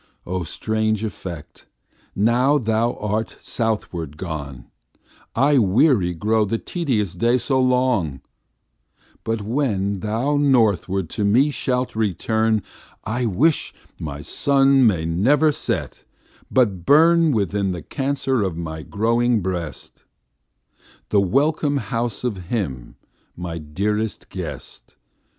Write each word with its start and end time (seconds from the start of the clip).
O 0.25 0.41
strange 0.41 1.03
effect! 1.03 1.67
now 2.15 2.57
thou 2.57 2.93
art 2.95 3.37
southward 3.39 4.17
gone, 4.17 4.65
I 5.35 5.59
weary 5.59 6.15
grow 6.15 6.43
the 6.43 6.57
tedious 6.57 7.13
day 7.13 7.37
so 7.37 7.61
long; 7.61 8.21
But 9.23 9.43
when 9.43 9.99
thou 9.99 10.37
northward 10.37 11.07
to 11.11 11.23
me 11.23 11.51
shalt 11.51 11.95
return, 11.95 12.63
I 13.03 13.27
wish 13.27 13.75
my 13.99 14.21
Sun 14.21 14.87
may 14.87 15.05
never 15.05 15.51
set, 15.51 16.03
but 16.49 16.83
burn 16.83 17.31
Within 17.31 17.71
the 17.71 17.83
Cancer 17.83 18.41
of 18.41 18.57
my 18.57 18.81
glowing 18.81 19.39
breast, 19.43 20.03
The 21.09 21.21
welcome 21.21 21.77
house 21.77 22.23
of 22.23 22.45
him 22.45 22.95
my 23.37 23.59
dearest 23.59 24.31
guest. 24.31 24.95